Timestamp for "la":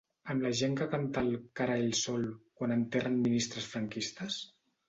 0.45-0.51